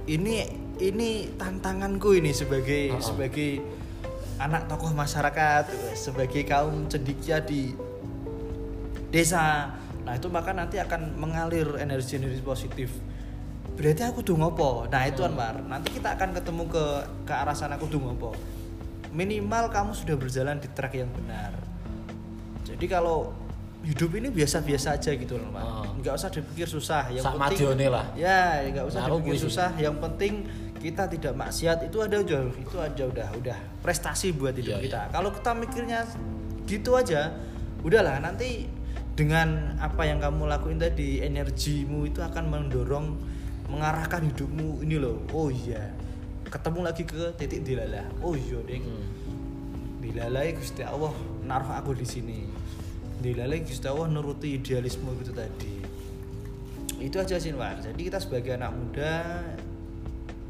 [0.04, 0.44] ini
[0.76, 3.00] ini tantanganku ini sebagai oh.
[3.00, 3.64] sebagai
[4.36, 7.72] anak tokoh masyarakat, sebagai kaum cendikia di
[9.08, 9.72] desa.
[10.04, 12.92] Nah, itu maka nanti akan mengalir energi-energi positif.
[13.74, 14.86] Berarti aku tuh ngopo.
[14.86, 15.58] Nah, itu Anwar.
[15.64, 16.84] Nanti kita akan ketemu ke
[17.24, 18.36] ke arah sana aku tuh ngopo.
[19.16, 21.65] Minimal kamu sudah berjalan di track yang benar.
[22.66, 23.30] Jadi kalau
[23.86, 25.62] hidup ini biasa-biasa aja gitu loh, Pak.
[25.62, 25.86] Oh.
[26.02, 27.06] Nggak usah dipikir susah.
[27.14, 28.06] Yang Sak penting lah.
[28.18, 29.70] Ya, nggak usah Nah, dipikir susah.
[29.78, 30.32] Yang penting
[30.82, 35.00] kita tidak maksiat itu ada aja, itu aja udah udah prestasi buat hidup Iya, kita.
[35.14, 36.00] Kalau kita mikirnya
[36.66, 37.32] gitu aja,
[37.86, 38.68] udahlah nanti
[39.16, 43.16] dengan apa yang kamu lakuin tadi energimu itu akan mendorong
[43.72, 45.22] mengarahkan hidupmu ini loh.
[45.32, 45.90] Oh iya.
[46.46, 48.06] Ketemu lagi ke titik dilala.
[48.22, 48.86] Oh iya, Ding.
[48.86, 49.06] Hmm.
[49.98, 51.10] Dilalai Gusti Allah
[51.42, 52.46] naruh aku di sini.
[53.16, 55.74] Dilalai Gusti Allah nuruti idealisme itu tadi.
[57.00, 57.80] Itu aja sih, War.
[57.80, 59.12] Jadi kita sebagai anak muda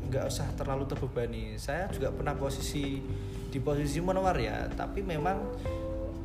[0.07, 1.45] nggak usah terlalu terbebani.
[1.59, 3.03] Saya juga pernah posisi
[3.51, 5.43] di posisi menawar ya, tapi memang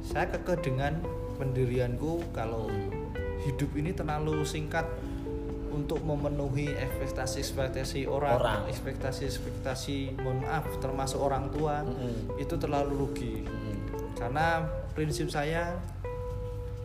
[0.06, 1.01] saya kekeh dengan
[1.38, 2.69] pendirianku kalau
[3.41, 4.86] hidup ini terlalu singkat
[5.71, 8.62] untuk memenuhi ekspektasi-ekspektasi orang, Orang.
[8.67, 12.38] ekspektasi-ekspektasi mohon maaf termasuk orang tua Mm-mm.
[12.38, 14.13] itu terlalu rugi Mm-mm.
[14.19, 15.80] karena prinsip saya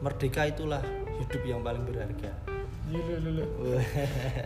[0.00, 0.82] merdeka itulah
[1.18, 2.32] hidup yang paling berharga.
[2.86, 3.42] Gila, lu,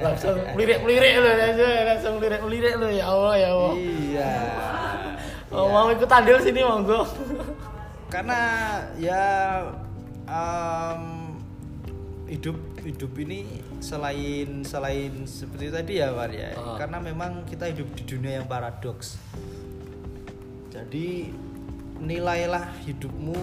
[0.01, 3.75] langsung lu aja langsung lirik-lirik lu ya Allah ya Allah.
[3.77, 4.33] Iya.
[5.51, 7.03] Oh, mau ikut andil sini monggo.
[8.07, 8.39] Karena
[8.95, 9.19] ya
[10.31, 11.03] em,
[12.31, 16.79] hidup hidup ini selain selain seperti tadi ya War ya Ah.
[16.79, 19.19] karena memang kita hidup di dunia yang paradoks.
[20.71, 21.35] Jadi
[21.99, 23.35] nilailah hidupmu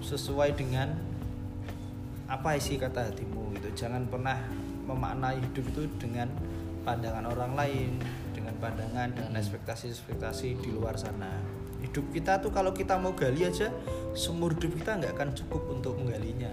[0.00, 0.96] sesuai dengan
[2.28, 3.84] apa isi kata hatimu gitu?
[3.84, 4.36] Jangan pernah
[4.84, 6.28] memaknai hidup itu dengan
[6.84, 7.90] pandangan orang lain
[8.32, 11.40] dengan pandangan dengan ekspektasi-ekspektasi di luar sana.
[11.80, 13.72] Hidup kita tuh kalau kita mau gali aja
[14.12, 16.52] seumur hidup kita nggak akan cukup untuk menggalinya.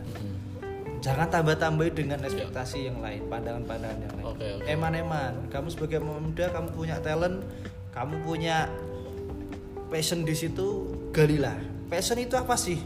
[1.00, 4.26] Jangan tambah-tambahin dengan ekspektasi yang lain pandangan-pandangan yang lain.
[4.26, 4.66] Oke, oke.
[4.66, 7.46] eman-eman kamu sebagai muda kamu punya talent
[7.94, 8.68] kamu punya
[9.88, 11.56] passion di situ galilah.
[11.88, 12.82] Passion itu apa sih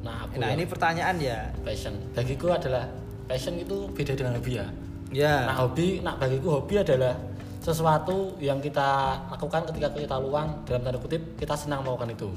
[0.00, 2.88] nah aku nah ini pertanyaan ya passion bagiku adalah
[3.28, 4.66] passion itu beda dengan hobi ya
[5.12, 7.14] ya nah hobi nah bagiku hobi adalah
[7.60, 12.28] sesuatu yang kita lakukan ketika kita luang dalam tanda kutip kita senang melakukan itu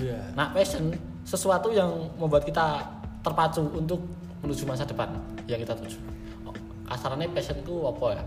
[0.00, 2.80] ya Nah, passion sesuatu yang membuat kita
[3.20, 4.00] terpacu untuk
[4.40, 5.12] menuju masa depan
[5.44, 6.00] yang kita tuju.
[6.48, 6.56] Oh,
[6.88, 8.22] Kasarannya passionku apa ya?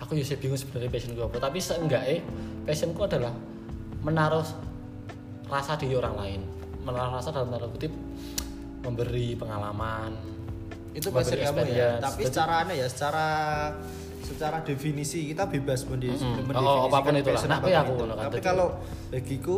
[0.00, 2.24] Aku ya bingung sebenarnya passionku apa, tapi seenggaknya
[2.64, 3.32] passionku adalah
[4.00, 4.44] menaruh
[5.52, 6.40] rasa di orang lain.
[6.82, 7.92] Menaruh rasa dalam tanda kutip
[8.84, 10.12] memberi pengalaman.
[10.94, 13.26] itu passion kamu ya tapi Jadi- secara aneh ya secara
[14.22, 16.46] secara definisi kita bebas mendi- Mm-mm.
[16.46, 17.34] mendefinisikan Oh, apa pun itulah.
[17.34, 18.04] passion Nah, apa pun aku itu.
[18.14, 18.66] tapi kalau
[19.10, 19.56] bagiku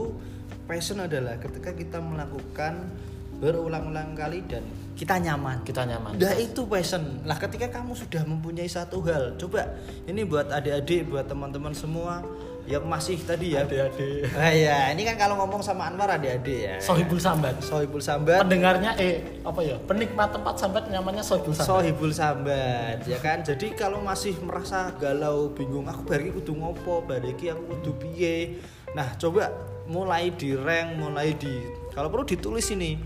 [0.65, 2.89] passion adalah ketika kita melakukan
[3.37, 4.65] berulang-ulang kali dan
[4.97, 7.05] kita nyaman kita nyaman Udah itu passion.
[7.23, 12.25] Lah ketika kamu sudah mempunyai satu hal, coba ini buat adik-adik, buat teman-teman semua
[12.67, 13.63] yang masih tadi ya.
[13.63, 16.77] adik-adik Ah ya, ini kan kalau ngomong sama Anwar adik-adik ya.
[16.83, 18.43] sohibul sambat Sohibul Sambat.
[18.43, 23.45] pendengarnya eh apa ya penikmat tempat sambat nyamannya sohibul sambat Sohibul Sambat ya kan.
[23.47, 28.59] Jadi kalau masih merasa galau, bingung, aku bari kudu ngopo, bari iki aku kudu piye.
[28.97, 29.53] Nah, coba
[29.87, 31.63] mulai di rank, mulai di
[31.95, 32.99] kalau perlu ditulis ini.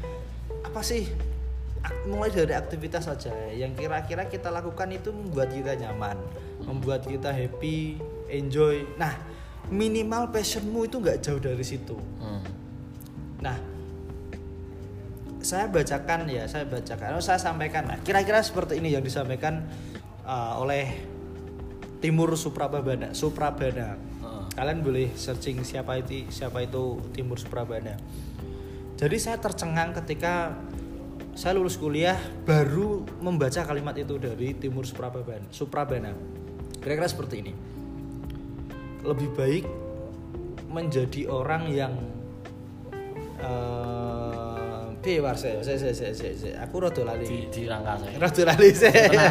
[0.65, 1.05] Apa sih?
[2.09, 6.17] Mulai dari aktivitas saja yang kira-kira kita lakukan itu membuat kita nyaman,
[6.65, 7.97] membuat kita happy,
[8.29, 8.85] enjoy.
[9.01, 9.17] Nah,
[9.71, 11.97] minimal passionmu itu nggak jauh dari situ.
[12.19, 12.43] Hmm.
[13.41, 13.57] Nah,
[15.41, 17.89] saya bacakan ya, saya bacakan, oh, saya sampaikan.
[17.89, 19.65] Nah, kira-kira seperti ini yang disampaikan
[20.27, 21.01] uh, oleh
[22.01, 23.13] Timur Suprabana.
[23.17, 23.97] Suprabana.
[23.97, 24.45] Heeh.
[24.57, 27.97] Kalian boleh searching siapa itu siapa itu Timur Suprabana.
[29.01, 30.61] Jadi saya tercengang ketika
[31.33, 35.49] saya lulus kuliah baru membaca kalimat itu dari Timur Suprabana.
[35.49, 36.13] Suprabana.
[36.81, 37.53] Kira-kira seperti ini.
[39.01, 39.65] Lebih baik
[40.71, 41.95] menjadi orang yang
[45.01, 47.25] eh war saya saya saya saya saya- saya- aku rada lali.
[47.25, 48.15] Di di rangka saya.
[48.21, 49.05] Rada lali saya.
[49.09, 49.25] Tenang,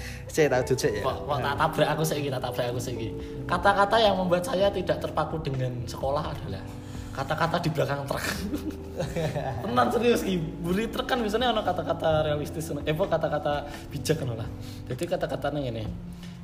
[0.34, 1.02] saya tahu jujur ya.
[1.04, 3.08] Kok kok tak tabrak aku segi tak tabrak aku segi
[3.44, 6.64] kata-kata yang membuat saya tidak terpaku dengan sekolah adalah
[7.12, 8.24] kata-kata di belakang truk.
[9.68, 10.40] Tenan serius ki.
[10.64, 14.48] Buri truk kan biasanya ada kata-kata realistis eh kata-kata bijak kan lah.
[14.88, 15.84] Jadi kata-katanya ini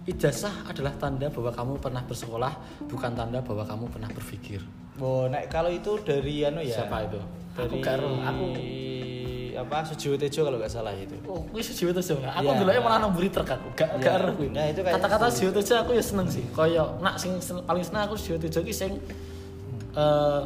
[0.05, 2.53] ijazah adalah tanda bahwa kamu pernah bersekolah
[2.87, 4.61] bukan tanda bahwa kamu pernah berpikir
[5.01, 6.85] Oh, nek kalau itu dari anu ya.
[6.85, 7.17] Siapa itu?
[7.57, 8.45] Dari Aku gak ero, aku
[9.53, 11.17] apa Sujiwo Tejo kalau nggak salah itu.
[11.25, 12.61] Oh, kuwi sejiwa tuh Aku Iya.
[12.61, 13.69] dulu malah nang buri aku.
[13.73, 14.01] Gak Iya.
[14.01, 14.49] gak ero kuwi.
[14.53, 15.33] Nah, itu kayaknya Kata-kata setuju.
[15.33, 16.45] sejiwa tuh aku ya seneng sih.
[16.53, 18.93] Kaya nak sing sen- paling seneng aku sejiwa tuh ki sing
[19.93, 20.41] eh,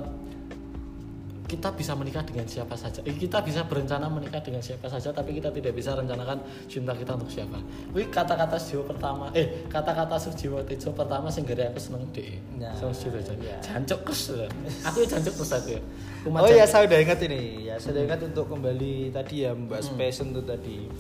[1.46, 2.98] kita bisa menikah dengan siapa saja.
[3.06, 7.14] Eh, kita bisa berencana menikah dengan siapa saja, tapi kita tidak bisa rencanakan cinta kita
[7.14, 7.58] untuk siapa.
[7.94, 12.34] Wih kata-kata Sujiwo pertama, eh kata-kata Sujiwo Tejo pertama sing aku seneng deh.
[12.58, 13.38] Nah, Sama Sujiwo Tejo.
[13.46, 13.56] iya.
[13.62, 14.34] Jancuk kes.
[14.90, 15.82] Aku ya jancuk terus aku ya.
[16.26, 19.54] Rumah Oh ya saya udah ingat ini ya saya udah ingat untuk kembali tadi ya
[19.54, 19.98] membahas Hmm.
[20.02, 20.90] passion tuh tadi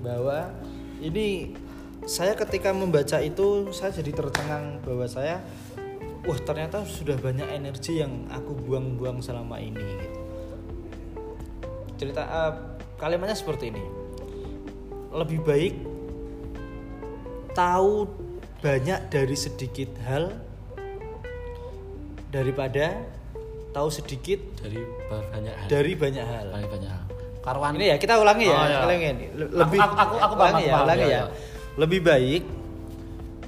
[0.00, 0.48] bahwa
[1.04, 1.52] ini
[2.08, 5.44] saya ketika membaca itu saya jadi tercengang bahwa saya
[6.22, 10.18] wah ternyata sudah banyak energi yang aku buang-buang selama ini gitu.
[11.96, 12.52] cerita eh,
[12.96, 13.84] kalimatnya seperti ini
[15.10, 15.74] lebih baik
[17.52, 18.06] tahu
[18.60, 20.30] banyak dari sedikit hal
[22.30, 22.94] daripada
[23.70, 24.78] tahu sedikit dari
[25.08, 25.66] banyak hal.
[25.68, 26.46] dari banyak hal.
[26.48, 27.04] Dari banyak hal.
[27.40, 28.78] Karuan Ini ya kita ulangi ya, Oh, iya.
[28.84, 29.26] ulangi ini.
[29.32, 31.16] Le- Aku- Lebih aku- aku- aku ulangi aku ya, paham, ulangi iya, ya.
[31.16, 31.24] iya.
[31.74, 32.42] Lebih baik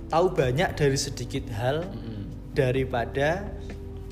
[0.08, 2.11] tahu banyak dari sedikit hal Mm-mm.
[2.52, 3.48] Daripada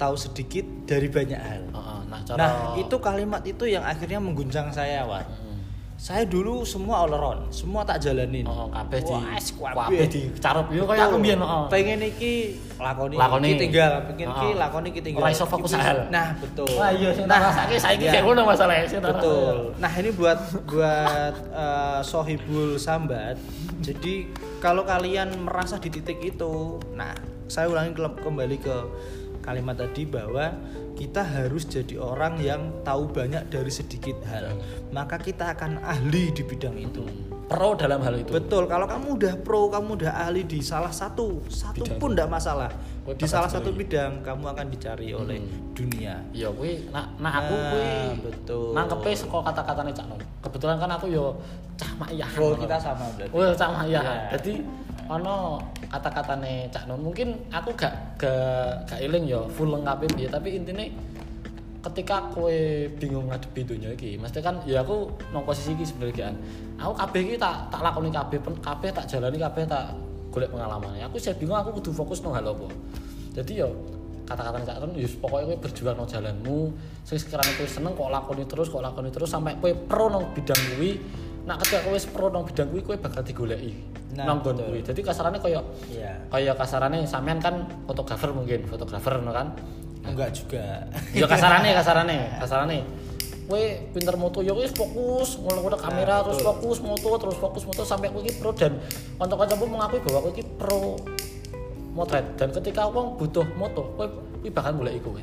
[0.00, 1.62] tahu sedikit dari banyak hal.
[1.68, 5.28] Heeh, nah, cara Nah, itu kalimat itu yang akhirnya mengguncang saya, Wan.
[5.28, 5.48] Mm.
[6.00, 8.48] Saya dulu semua all around, semua tak jalanin.
[8.48, 9.12] Oh, kabeh di
[9.52, 10.08] kabeh.
[10.08, 11.44] di carup yo kaya aku mbiyen.
[11.68, 13.52] Pengen iki lakoni, Lakoni.
[13.52, 15.28] iki tinggal, pengen iki lakoni iki tinggal.
[15.28, 16.08] Ora iso fokus hal.
[16.08, 16.72] Nah, betul.
[16.80, 18.16] Wah iya sing tak rasake saiki iya.
[18.16, 19.76] kayak ngono tak Betul.
[19.76, 23.36] Nah ini buat buat eh, sohibul sambat.
[23.84, 27.12] Jadi kalau kalian merasa di titik itu, nah
[27.50, 28.76] saya ulangi ke- kembali ke
[29.42, 30.54] kalimat tadi bahwa
[30.94, 34.52] kita harus jadi orang yang tahu banyak dari sedikit hal.
[34.92, 37.02] Maka kita akan ahli di bidang itu.
[37.50, 38.30] pro dalam hal itu.
[38.30, 38.70] Betul.
[38.70, 42.70] Kalau kamu udah pro, kamu udah ahli di salah satu, satu Bidang pun tidak masalah.
[43.02, 45.42] Kowe Di salah satu bidang kamu akan dicari oleh
[45.74, 46.22] dunia.
[46.30, 47.90] Ya kuwi nak nak aku Nah, kuwi
[48.22, 48.70] betul.
[48.70, 50.06] nangkepe saka kata-katane Cak.
[50.46, 51.34] Kebetulan kan aku yo
[51.74, 52.38] cah makiyahan.
[52.38, 53.34] Oh, kita sama berarti.
[53.34, 54.14] Oh, cah makiyahan.
[54.14, 54.30] Iya.
[54.30, 54.52] Dadi
[55.10, 55.58] ono
[55.90, 57.02] kata-katane Cak Nun.
[57.02, 60.94] Mungkin aku gak gak gak eling yo full lengkap piye tapi intine
[61.80, 62.52] ketika kowe
[63.00, 66.34] bingung ngadepi dunia iki mesti kan ya aku nang posisi iki sebenarnya kan.
[66.86, 69.98] Aku kabeh iki tak tak lakoni kabeh kabeh tak jalani kabeh tak
[70.30, 70.94] golek pengalaman.
[71.10, 72.70] Aku saya bingung aku kudu fokus nang hal apa.
[73.34, 73.70] Jadi yo
[74.30, 76.70] kata-kata Cak Nun yus pokoknya kowe berjuang nang jalanmu.
[77.02, 80.60] Sing sekiranya kowe seneng kok lakoni terus kok lakoni terus sampai kowe pro nang bidang
[80.78, 81.02] kuwi
[81.48, 83.72] nak ketika kowe pro nang bidang kuwi kowe bakal digoleki
[84.10, 84.82] Nah, nang nggon kuwi.
[84.82, 86.18] Jadi kasarannya koyo Iya.
[86.34, 89.54] kayak kasarannya sampean kan fotografer mungkin fotografer no kan?
[90.02, 90.82] Enggak juga.
[91.14, 92.78] ya kasarane kasarane kasarane.
[93.46, 93.62] Kowe
[93.94, 98.10] pinter moto ya wis fokus ngono kamera Nah, terus fokus moto terus fokus moto sampai
[98.10, 98.50] kowe iki pro.
[98.50, 98.82] Dan
[99.18, 100.98] kanca-kancamu mengakui bahwa kowe iki pro
[101.94, 102.26] motret.
[102.34, 104.06] Dan ketika wong butuh moto kowe
[104.42, 105.22] kuwi bakal golek iku kowe.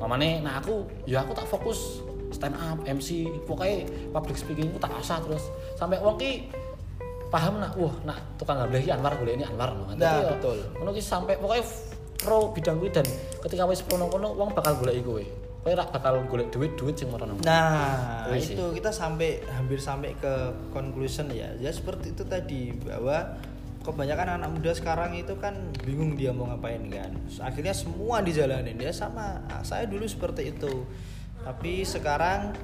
[0.00, 2.00] Mamane nah aku ya aku tak fokus
[2.42, 5.46] stand up MC pokoknya public speaking ku tak asah terus
[5.78, 6.50] sampai wong ki
[7.30, 9.86] paham nak wah nak tukang iki Anwar golek ini Anwar no.
[9.94, 10.58] Nah, ya, betul.
[10.74, 11.64] ngono ki sampai pokoknya
[12.18, 13.06] pro bidang kuwi dan
[13.46, 15.24] ketika wis pro kono wong bakal golek iku kowe
[15.62, 17.38] kowe rak bakal golek duit-duit sing merono.
[17.46, 18.58] Nah, sih.
[18.58, 21.54] itu kita sampai hampir sampai ke conclusion ya.
[21.62, 23.38] Ya seperti itu tadi bahwa
[23.86, 25.54] kebanyakan anak muda sekarang itu kan
[25.86, 27.14] bingung dia mau ngapain kan.
[27.38, 30.82] Akhirnya semua dijalanin dia sama saya dulu seperti itu.
[31.42, 32.54] Tapi sekarang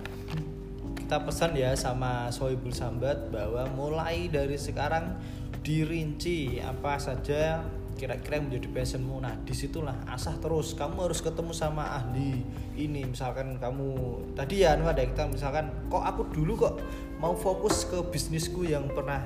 [0.94, 5.16] kita pesan ya sama Sohibul Sambat bahwa mulai dari sekarang
[5.64, 7.64] dirinci apa saja
[7.98, 9.18] kira-kira yang menjadi passionmu.
[9.18, 10.76] Nah di situlah asah terus.
[10.78, 12.46] Kamu harus ketemu sama ahli
[12.78, 13.08] ini.
[13.08, 16.74] Misalkan kamu tadi ya anu ada kita misalkan kok aku dulu kok
[17.18, 19.24] mau fokus ke bisnisku yang pernah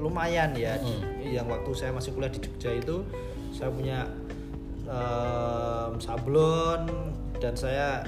[0.00, 0.80] lumayan ya?
[0.80, 1.20] Hmm.
[1.20, 3.04] yang waktu saya masih kuliah di Jogja itu
[3.52, 4.08] saya punya
[4.88, 6.88] em, sablon
[7.36, 8.00] dan saya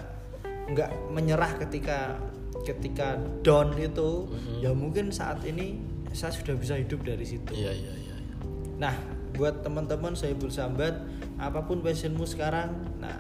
[0.67, 2.21] nggak menyerah ketika
[2.63, 4.55] ketika down itu Mhm.
[4.61, 5.81] ya mungkin saat ini
[6.13, 8.17] saya sudah bisa hidup dari situ Iya iya iya.
[8.21, 8.35] iya.
[8.79, 8.95] Nah,
[9.33, 10.93] buat teman-teman saya bersambat,
[11.37, 13.17] apa pun passionmu sekarang, nah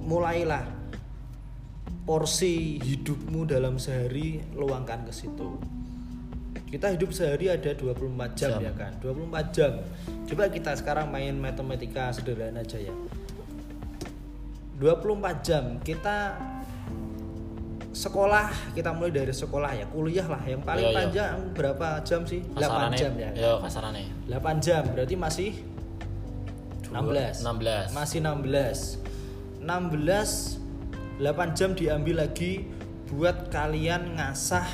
[0.00, 0.64] mulailah
[2.02, 5.60] porsi hidupmu dalam sehari luangkan ke situ.
[6.64, 8.60] Kita hidup sehari ada 24 jam, Jam.
[8.60, 8.92] ya kan?
[9.00, 9.72] 24 jam.
[10.24, 12.92] Coba kita sekarang main matematika sederhana aja ya.
[14.78, 15.10] 24
[15.42, 16.38] jam kita
[17.90, 20.98] sekolah kita mulai dari sekolah ya kuliah lah yang paling Iya, iya.
[21.00, 23.30] panjang berapa jam sih 8 Kasarane, jam ya?
[23.34, 24.02] Yo kasarane.
[24.28, 25.50] 8 jam berarti masih
[26.84, 27.90] Dua- 16 16.
[27.90, 29.02] masih 16
[29.58, 30.62] 16
[31.18, 32.70] 8 jam diambil lagi
[33.08, 34.68] buat kalian ngasah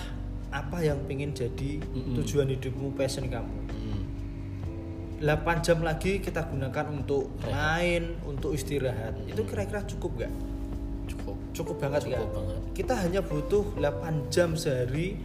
[0.50, 2.14] apa yang pengen jadi Mm-mm.
[2.20, 3.63] tujuan hidupmu passion kamu Hmm.
[5.24, 10.32] 8 jam lagi kita gunakan untuk main untuk istirahat itu kira-kira cukup gak?
[11.06, 11.36] Cukup.
[11.52, 12.28] cukup banget Cukup kan?
[12.34, 12.58] banget.
[12.74, 15.16] kita hanya butuh 8 jam sehari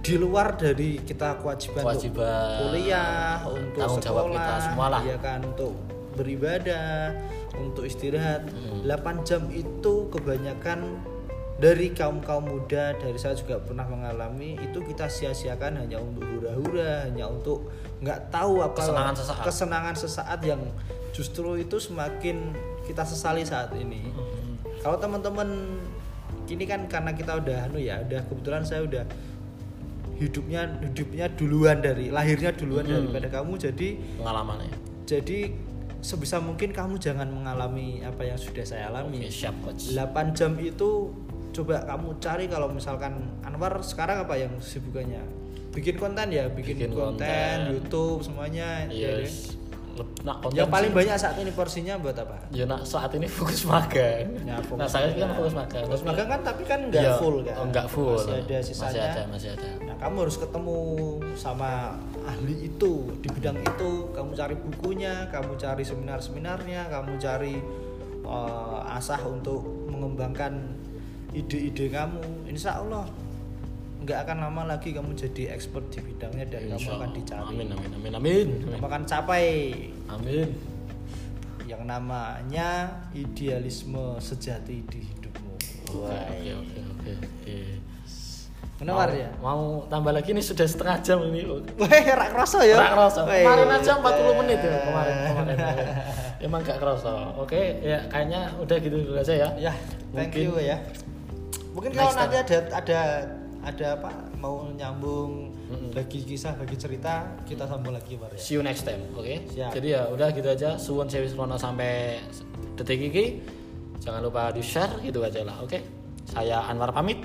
[0.00, 5.00] di luar dari kita kewajiban, untuk Kewajiban, kuliah untuk tanggung jawab sekolah kita semua lah.
[5.02, 5.72] ya kan untuk
[6.10, 7.12] beribadah
[7.56, 8.80] untuk istirahat Hmm.
[8.82, 10.80] 8 jam itu kebanyakan
[11.56, 17.04] dari kaum kaum muda dari saya juga pernah mengalami itu kita sia-siakan hanya untuk hura-hura
[17.04, 17.68] hanya untuk
[18.00, 19.42] nggak tahu apa Kesenangan sesaat.
[19.44, 20.60] kesenangan sesaat yang
[21.10, 24.56] justru itu semakin kita sesali saat ini Hmm.
[24.80, 25.48] kalau teman-teman
[26.46, 29.04] ini kan karena kita udah anu ya udah kebetulan saya udah
[30.16, 33.08] hidupnya hidupnya duluan dari lahirnya duluan Hmm.
[33.08, 34.72] daripada kamu jadi Pengalamannya.
[35.04, 35.38] jadi
[36.00, 39.92] sebisa mungkin kamu jangan mengalami apa yang sudah saya alami Oke, siap coach.
[39.92, 41.12] 8 jam itu
[41.50, 45.20] coba kamu cari kalau misalkan Anwar sekarang apa yang sibukannya
[45.70, 47.58] bikin konten ya bikin, Bikin konten, konten.
[47.70, 49.54] YouTube semuanya ya, Yes.
[50.24, 53.28] Nah, konten yang paling sih- banyak saat ini porsinya buat apa Ya nak saat ini
[53.28, 54.32] fokus magang.
[54.40, 55.84] Ya, fokus nah saya kan fokus magang.
[55.84, 58.16] Fokus magang kan tapi kan nggak Iya, full kan nggak full.
[58.16, 59.68] masih ada sisanya Masih ada, masih ada.
[59.84, 60.78] Nah, kamu harus ketemu
[61.34, 61.70] sama
[62.22, 63.90] ahli itu di bidang itu.
[64.10, 67.54] Kamu cari bukunya, kamu cari seminar-seminarnya, kamu cari
[68.22, 70.54] eh, asah untuk mengembangkan
[71.30, 72.20] ide-ide kamu.
[72.46, 73.04] Insya Allah
[74.00, 77.16] nggak akan lama lagi kamu jadi expert di bidangnya dan kamu Insya akan Allah.
[77.16, 77.46] dicari.
[77.46, 78.46] Amin amin amin amin.
[78.70, 79.46] Kamu akan capai
[80.08, 80.48] Amin.
[81.64, 82.68] yang namanya
[83.12, 85.52] idealisme sejati di hidupmu.
[85.86, 86.26] Oke Wah.
[86.56, 86.80] oke
[87.20, 87.56] oke.
[88.80, 89.28] Menawar ya?
[89.38, 91.44] Mau tambah lagi nih sudah setengah jam ini.
[91.76, 92.80] Weh, rak kerasa ya.
[92.80, 93.20] Rak kerasa.
[93.28, 93.44] Weh.
[93.44, 95.56] Kemarin aja 40 menit ya kemarin kemarin.
[96.40, 97.36] Emang gak kerasa.
[97.36, 99.48] Oke, ya kayaknya udah gitu dulu aja ya.
[99.60, 99.72] Ya,
[100.16, 100.76] thank Mungkin- you ya.
[101.70, 103.00] Mungkin kalau nanti ada ada
[103.60, 105.92] ada apa mau nyambung Mm-mm.
[105.92, 108.40] bagi kisah bagi cerita kita sambung lagi Bar ya.
[108.40, 109.28] See you next time, oke?
[109.52, 109.70] Siap.
[109.76, 110.80] Jadi ya udah gitu aja.
[110.80, 112.20] Suwun Sewi Serono sampai
[112.76, 113.40] detik ini.
[114.00, 115.76] Jangan lupa di share gitu aja lah, oke?
[116.24, 117.20] Saya Anwar pamit.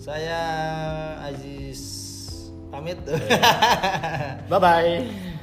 [0.00, 0.40] Saya
[1.20, 1.80] Aziz
[2.72, 2.96] pamit.
[4.50, 5.33] Bye bye.